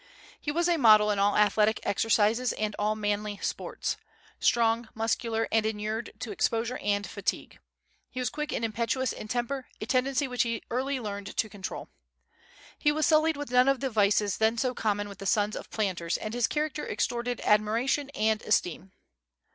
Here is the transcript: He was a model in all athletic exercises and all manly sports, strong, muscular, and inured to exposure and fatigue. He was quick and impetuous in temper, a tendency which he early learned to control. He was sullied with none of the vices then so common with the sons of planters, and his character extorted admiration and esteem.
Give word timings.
He 0.39 0.51
was 0.51 0.67
a 0.67 0.77
model 0.77 1.11
in 1.11 1.19
all 1.19 1.37
athletic 1.37 1.79
exercises 1.83 2.53
and 2.53 2.75
all 2.79 2.95
manly 2.95 3.37
sports, 3.37 3.97
strong, 4.39 4.89
muscular, 4.95 5.47
and 5.51 5.63
inured 5.63 6.13
to 6.21 6.31
exposure 6.31 6.79
and 6.79 7.05
fatigue. 7.05 7.59
He 8.09 8.19
was 8.19 8.31
quick 8.31 8.51
and 8.51 8.65
impetuous 8.65 9.13
in 9.13 9.27
temper, 9.27 9.67
a 9.79 9.85
tendency 9.85 10.27
which 10.27 10.41
he 10.41 10.63
early 10.71 10.99
learned 10.99 11.37
to 11.37 11.47
control. 11.49 11.87
He 12.79 12.91
was 12.91 13.05
sullied 13.05 13.37
with 13.37 13.51
none 13.51 13.69
of 13.69 13.79
the 13.79 13.91
vices 13.91 14.37
then 14.37 14.57
so 14.57 14.73
common 14.73 15.07
with 15.07 15.19
the 15.19 15.27
sons 15.27 15.55
of 15.55 15.69
planters, 15.69 16.17
and 16.17 16.33
his 16.33 16.47
character 16.47 16.83
extorted 16.89 17.39
admiration 17.41 18.09
and 18.15 18.41
esteem. 18.41 18.93